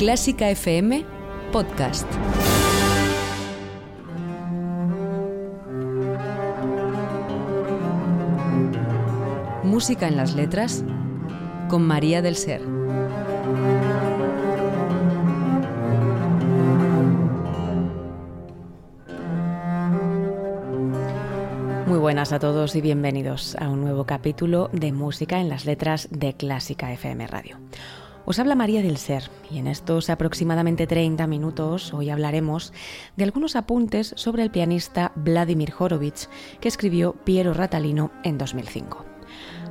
[0.00, 1.04] Clásica FM
[1.52, 2.10] Podcast.
[9.62, 10.82] Música en las letras
[11.68, 12.62] con María del Ser.
[21.86, 26.08] Muy buenas a todos y bienvenidos a un nuevo capítulo de Música en las letras
[26.10, 27.58] de Clásica FM Radio.
[28.30, 32.72] Os habla María del Ser y en estos aproximadamente 30 minutos hoy hablaremos
[33.16, 36.28] de algunos apuntes sobre el pianista Vladimir Horowitz
[36.60, 39.04] que escribió Piero Ratalino en 2005.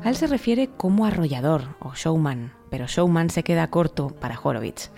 [0.03, 4.91] A él se refiere como arrollador o showman, pero showman se queda corto para Horowitz.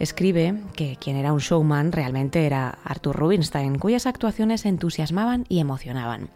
[0.00, 6.30] Escribe que quien era un showman realmente era Arthur Rubinstein, cuyas actuaciones entusiasmaban y emocionaban.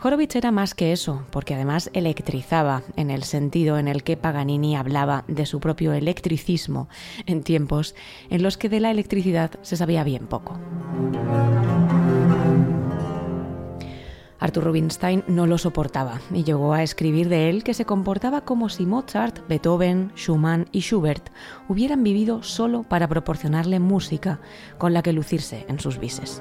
[0.00, 4.76] Horowitz era más que eso, porque además electrizaba en el sentido en el que Paganini
[4.76, 6.88] hablaba de su propio electricismo
[7.26, 7.96] en tiempos
[8.30, 10.56] en los que de la electricidad se sabía bien poco.
[14.38, 18.68] Arthur Rubinstein no lo soportaba y llegó a escribir de él que se comportaba como
[18.68, 21.30] si Mozart, Beethoven, Schumann y Schubert
[21.68, 24.38] hubieran vivido solo para proporcionarle música
[24.78, 26.40] con la que lucirse en sus bises.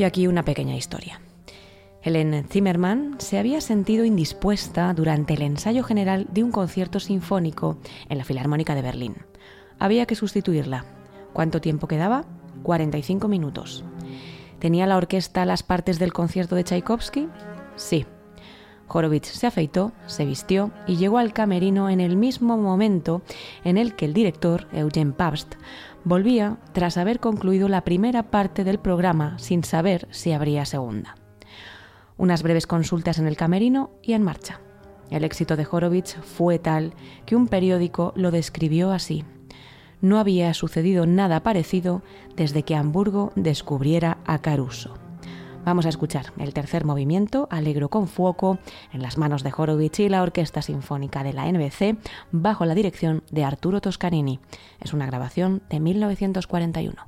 [0.00, 1.20] Y aquí una pequeña historia.
[2.00, 7.76] Helen Zimmermann se había sentido indispuesta durante el ensayo general de un concierto sinfónico
[8.08, 9.16] en la Filarmónica de Berlín.
[9.78, 10.86] Había que sustituirla.
[11.34, 12.24] ¿Cuánto tiempo quedaba?
[12.62, 13.84] 45 minutos.
[14.58, 17.28] ¿Tenía la orquesta las partes del concierto de Tchaikovsky?
[17.76, 18.06] Sí.
[18.88, 23.20] Horowitz se afeitó, se vistió y llegó al camerino en el mismo momento
[23.64, 25.56] en el que el director, Eugen Pabst,
[26.04, 31.16] volvía tras haber concluido la primera parte del programa sin saber si habría segunda.
[32.16, 34.60] Unas breves consultas en el camerino y en marcha.
[35.10, 36.92] El éxito de Horowitz fue tal
[37.26, 39.24] que un periódico lo describió así.
[40.00, 42.02] No había sucedido nada parecido
[42.36, 44.99] desde que Hamburgo descubriera a Caruso.
[45.64, 48.58] Vamos a escuchar el tercer movimiento, Alegro con Fuoco,
[48.92, 51.96] en las manos de Horowitz y la Orquesta Sinfónica de la NBC,
[52.32, 54.40] bajo la dirección de Arturo Toscanini.
[54.80, 57.06] Es una grabación de 1941.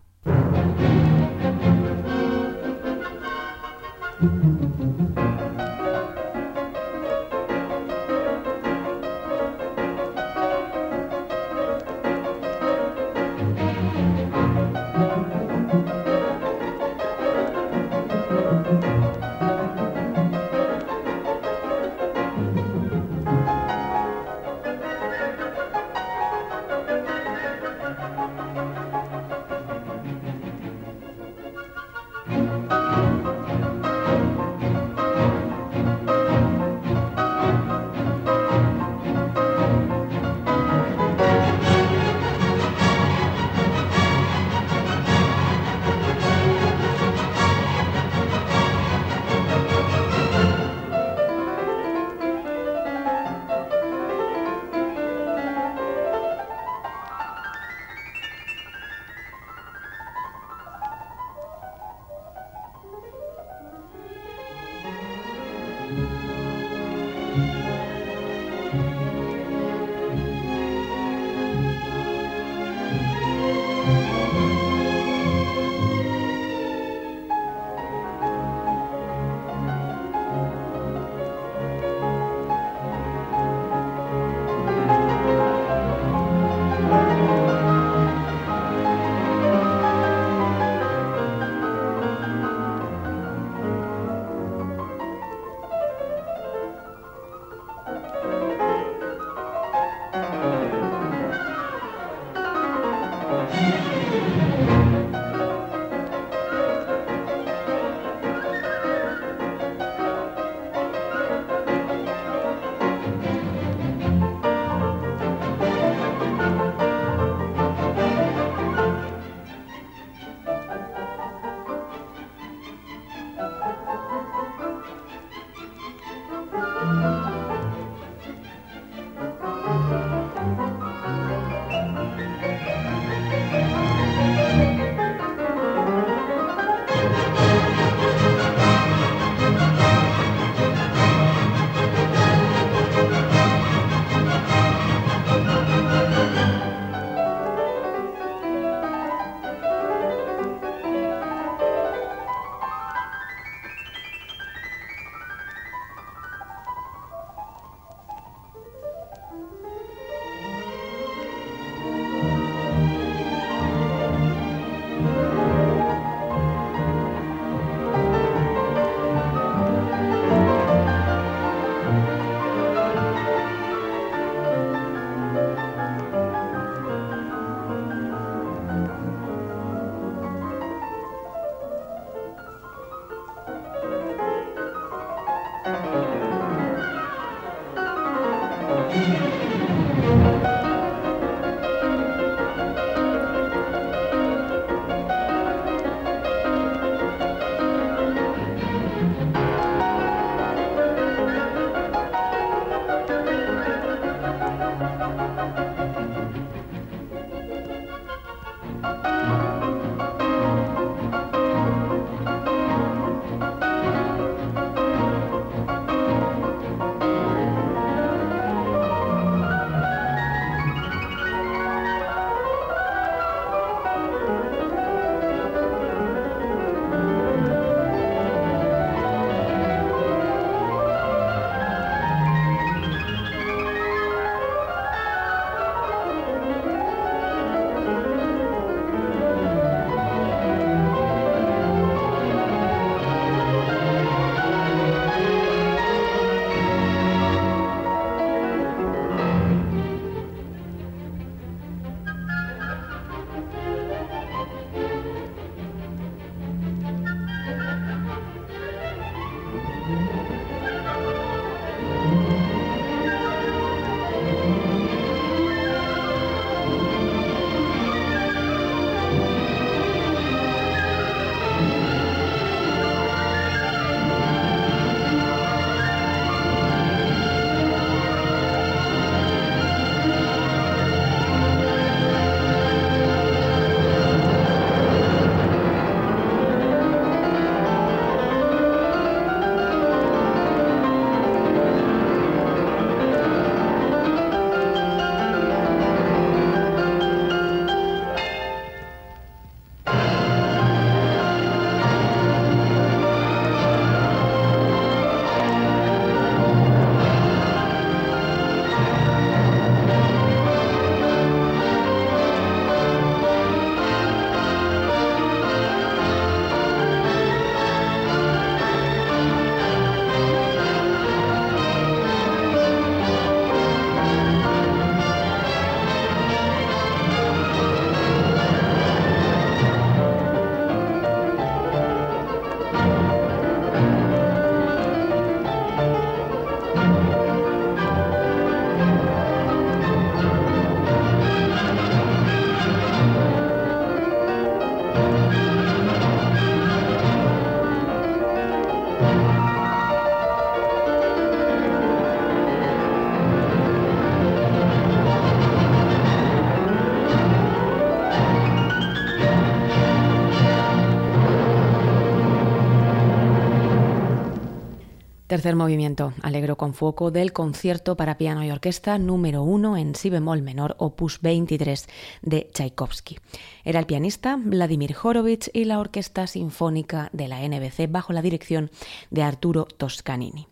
[365.33, 370.11] Tercer movimiento, alegro con foco del concierto para piano y orquesta número 1 en si
[370.11, 371.89] bemol menor, opus 23
[372.21, 373.19] de Tchaikovsky.
[373.65, 378.71] Era el pianista Vladimir Horowitz y la orquesta sinfónica de la NBC bajo la dirección
[379.11, 380.49] de Arturo Toscanini.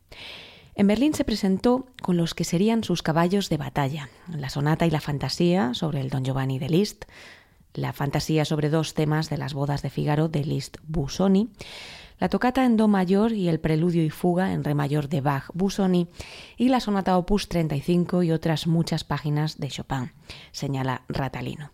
[0.75, 4.91] En Berlín se presentó con los que serían sus caballos de batalla, la sonata y
[4.91, 7.05] la fantasía sobre el Don Giovanni de Liszt,
[7.75, 11.51] la fantasía sobre dos temas de las bodas de Figaro de Liszt Busoni,
[12.21, 15.47] la tocata en Do mayor y el preludio y fuga en Re mayor de Bach
[15.55, 16.07] Busoni
[16.59, 20.13] y la sonata opus 35 y otras muchas páginas de Chopin,
[20.53, 21.71] señala Ratalino.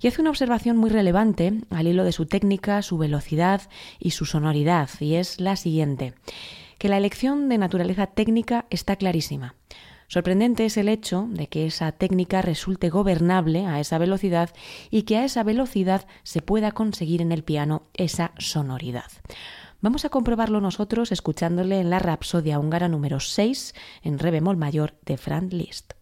[0.00, 3.62] Y hace una observación muy relevante al hilo de su técnica, su velocidad
[3.98, 6.14] y su sonoridad, y es la siguiente,
[6.78, 9.56] que la elección de naturaleza técnica está clarísima.
[10.06, 14.50] Sorprendente es el hecho de que esa técnica resulte gobernable a esa velocidad
[14.90, 19.10] y que a esa velocidad se pueda conseguir en el piano esa sonoridad.
[19.82, 23.74] Vamos a comprobarlo nosotros escuchándole en la Rapsodia húngara número 6
[24.04, 25.94] en re bemol mayor de Franz Liszt.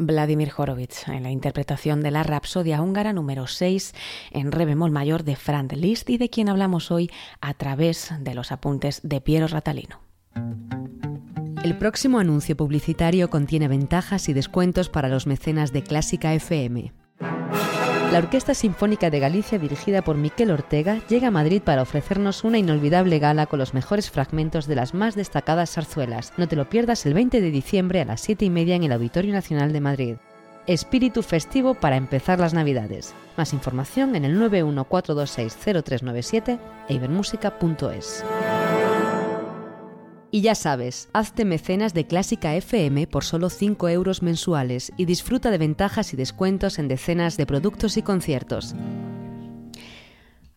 [0.00, 3.94] Vladimir Horowitz en la interpretación de la Rapsodia húngara número 6
[4.30, 7.10] en re bemol mayor de Franz Liszt y de quien hablamos hoy
[7.42, 10.00] a través de los apuntes de Piero Ratalino.
[11.62, 16.92] El próximo anuncio publicitario contiene ventajas y descuentos para los mecenas de Clásica FM.
[18.12, 22.58] La Orquesta Sinfónica de Galicia, dirigida por Miquel Ortega, llega a Madrid para ofrecernos una
[22.58, 26.32] inolvidable gala con los mejores fragmentos de las más destacadas zarzuelas.
[26.36, 28.90] No te lo pierdas el 20 de diciembre a las 7 y media en el
[28.90, 30.16] Auditorio Nacional de Madrid.
[30.66, 33.14] Espíritu festivo para empezar las Navidades.
[33.36, 38.24] Más información en el 914260397 e ibermúsica.es.
[40.32, 45.50] Y ya sabes, hazte mecenas de Clásica FM por solo 5 euros mensuales y disfruta
[45.50, 48.76] de ventajas y descuentos en decenas de productos y conciertos.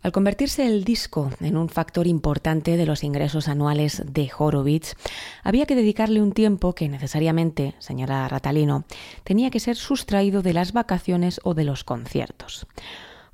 [0.03, 4.95] Al convertirse el disco en un factor importante de los ingresos anuales de Horowitz,
[5.43, 8.83] había que dedicarle un tiempo que necesariamente, señora Ratalino,
[9.23, 12.67] tenía que ser sustraído de las vacaciones o de los conciertos.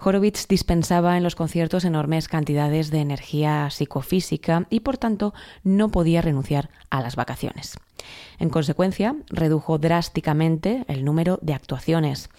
[0.02, 5.34] Horowitz dispensaba en los conciertos enormes cantidades de energía psicofísica y por tanto
[5.64, 7.78] no podía renunciar a las vacaciones.
[8.40, 12.30] En consecuencia, redujo drásticamente el número de actuaciones.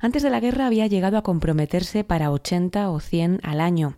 [0.00, 3.94] Antes de la guerra había llegado a comprometerse para 80 o 100 al año.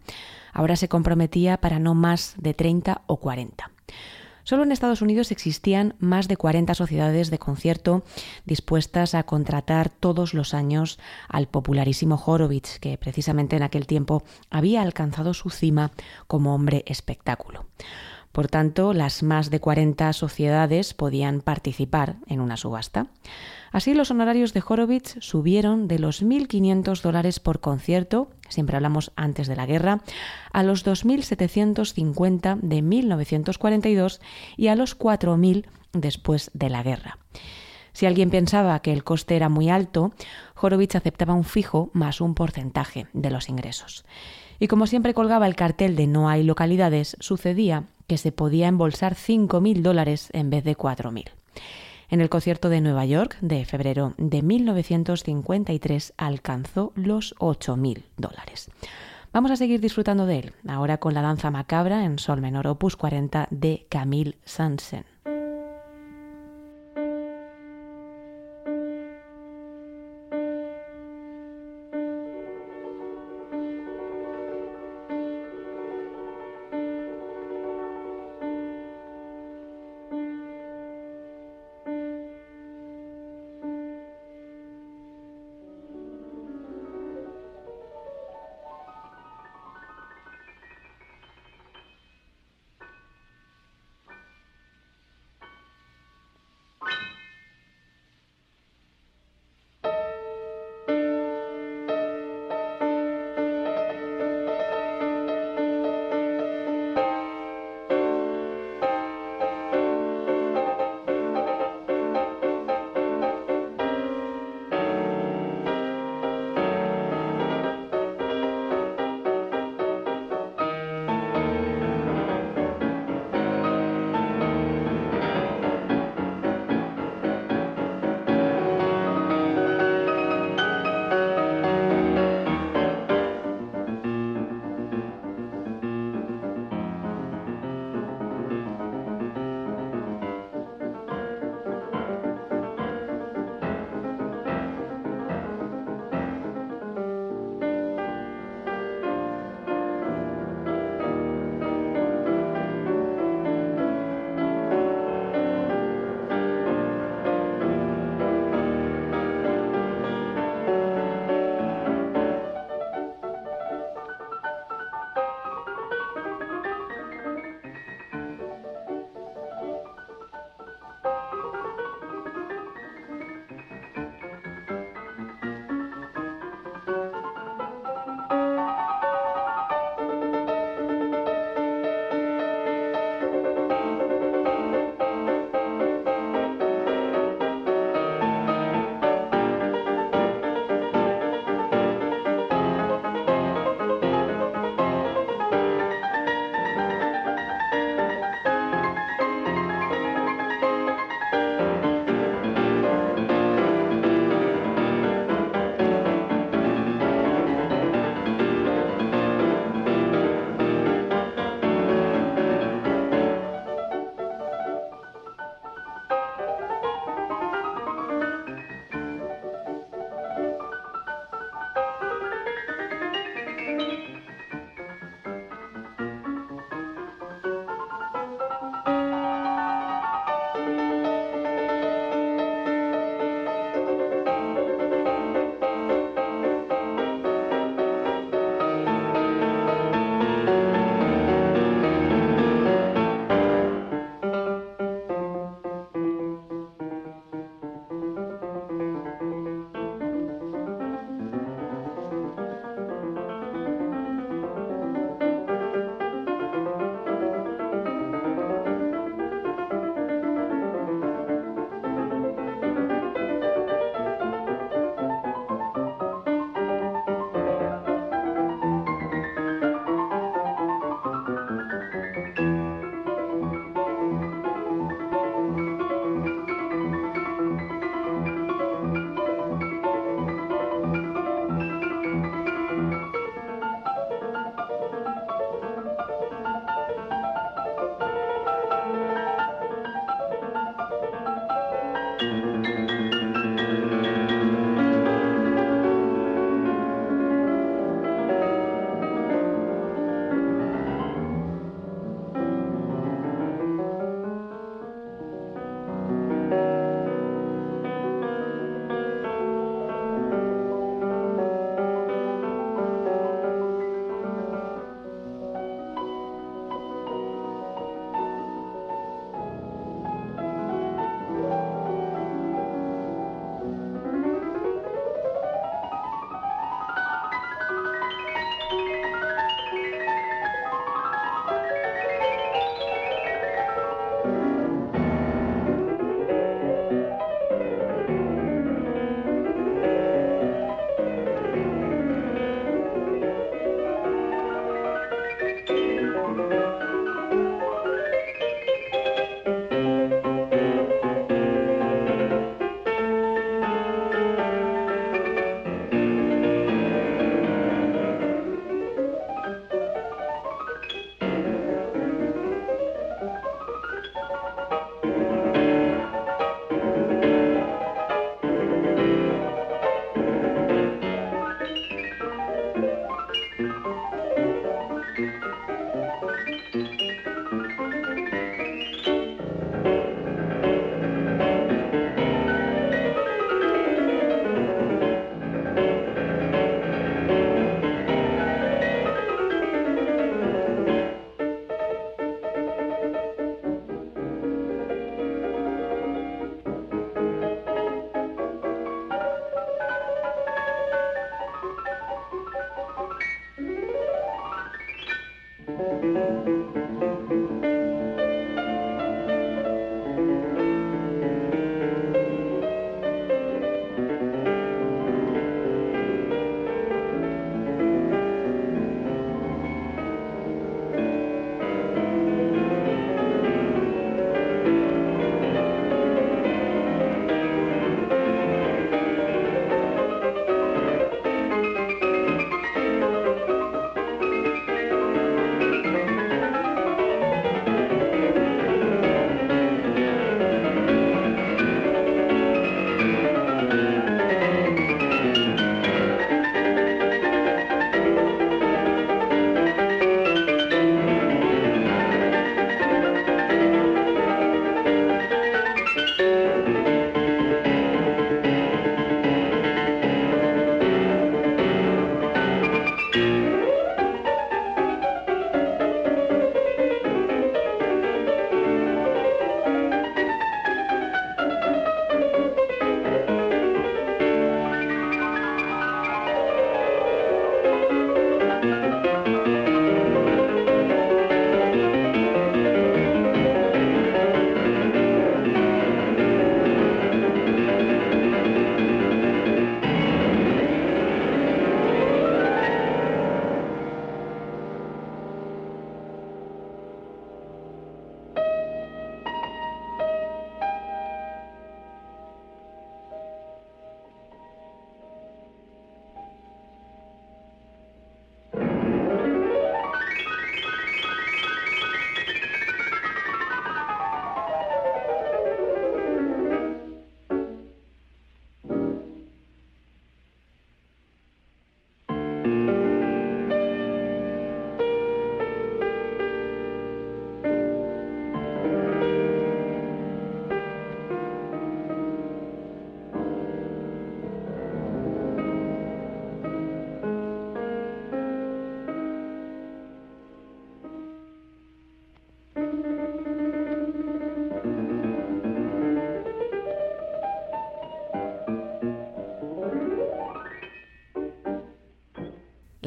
[0.52, 3.70] Ahora se comprometía para no más de 30 o 40.
[4.48, 8.02] Solo en Estados Unidos existían más de 40 sociedades de concierto
[8.46, 14.80] dispuestas a contratar todos los años al popularísimo Horowitz, que precisamente en aquel tiempo había
[14.80, 15.90] alcanzado su cima
[16.28, 17.66] como hombre espectáculo.
[18.38, 23.08] Por tanto, las más de 40 sociedades podían participar en una subasta.
[23.72, 29.48] Así, los honorarios de Horowitz subieron de los 1.500 dólares por concierto, siempre hablamos antes
[29.48, 30.02] de la guerra,
[30.52, 34.20] a los 2.750 de 1942
[34.56, 37.18] y a los 4.000 después de la guerra.
[37.92, 40.12] Si alguien pensaba que el coste era muy alto,
[40.54, 44.04] Horowitz aceptaba un fijo más un porcentaje de los ingresos.
[44.58, 49.14] Y como siempre colgaba el cartel de no hay localidades, sucedía que se podía embolsar
[49.14, 51.30] 5.000 dólares en vez de 4.000.
[52.10, 58.70] En el concierto de Nueva York de febrero de 1953 alcanzó los 8.000 dólares.
[59.30, 62.96] Vamos a seguir disfrutando de él, ahora con la danza macabra en sol menor opus
[62.96, 65.04] 40 de Camille Sansen.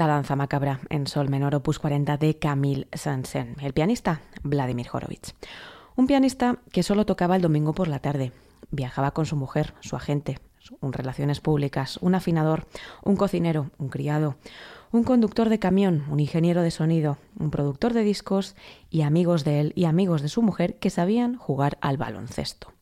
[0.02, 5.36] La danza macabra en sol menor opus 40 de Camille Sansen, el pianista Vladimir Horowitz.
[5.96, 8.32] Un pianista que solo tocaba el domingo por la tarde.
[8.72, 10.40] Viajaba con su mujer, su agente,
[10.80, 12.66] un relaciones públicas, un afinador,
[13.04, 14.38] un cocinero, un criado,
[14.92, 18.56] un conductor de camión, un ingeniero de sonido, un productor de discos
[18.90, 22.74] y amigos de él y amigos de su mujer que sabían jugar al baloncesto.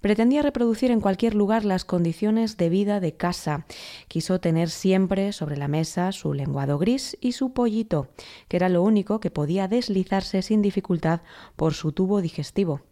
[0.00, 3.66] Pretendía reproducir en cualquier lugar las condiciones de vida de casa.
[4.06, 8.06] Quiso tener siempre sobre la mesa su lenguado gris y su pollito,
[8.46, 11.22] que era lo único que podía deslizarse sin dificultad
[11.56, 12.82] por su tubo digestivo.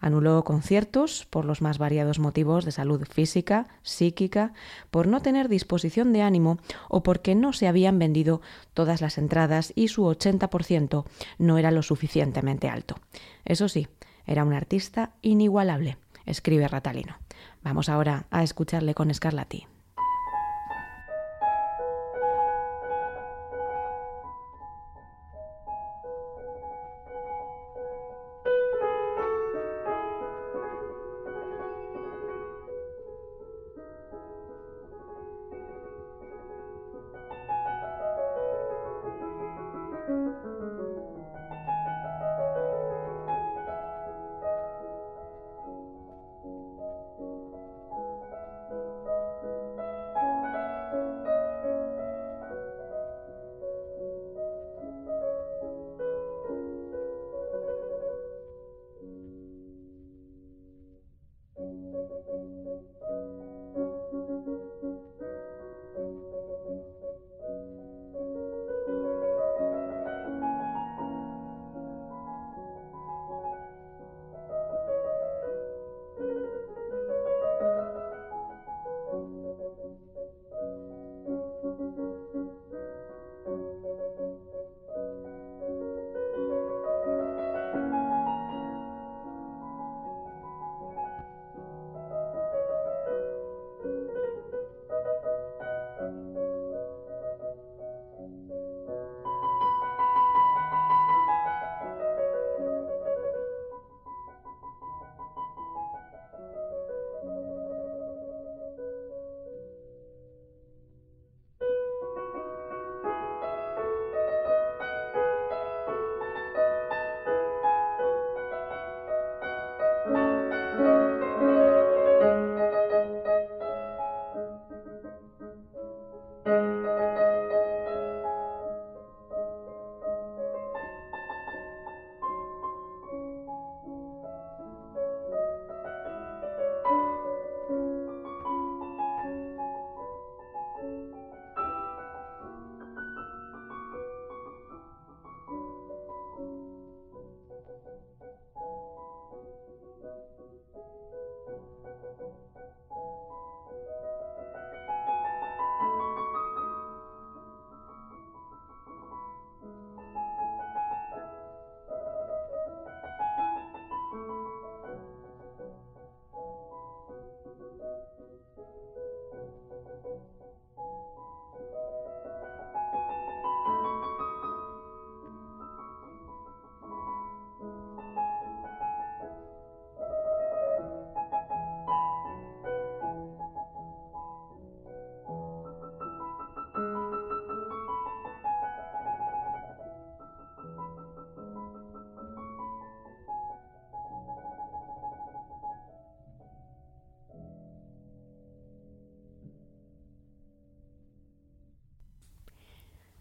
[0.00, 4.52] Anuló conciertos por los más variados motivos de salud física, psíquica,
[4.90, 8.40] por no tener disposición de ánimo o porque no se habían vendido
[8.74, 11.04] todas las entradas y su 80%
[11.38, 12.96] no era lo suficientemente alto.
[13.44, 13.86] Eso sí,
[14.26, 17.18] era un artista inigualable escribe Ratalino.
[17.62, 19.66] Vamos ahora a escucharle con Scarlatti.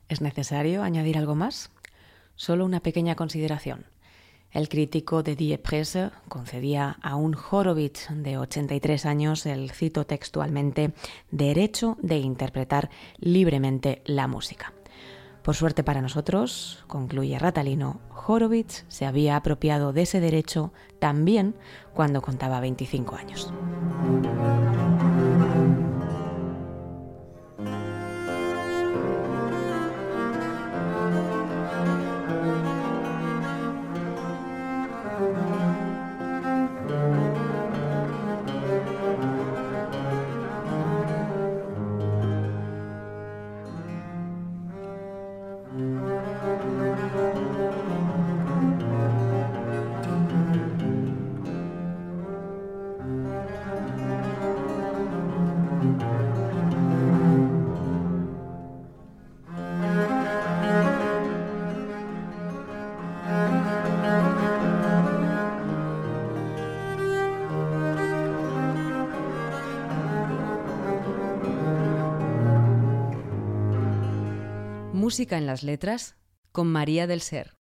[0.09, 1.69] ¿Es necesario añadir algo más?
[2.35, 3.85] Solo una pequeña consideración.
[4.51, 10.93] El crítico de Die Presse concedía a un Horowitz de 83 años el, cito textualmente,
[11.29, 14.71] derecho de interpretar libremente la música.
[15.43, 21.55] Por suerte para nosotros, concluye Ratalino, Horowitz se había apropiado de ese derecho también
[21.93, 23.53] cuando contaba 25 años.
[75.17, 76.15] Música en las letras
[76.51, 77.56] con María del Ser.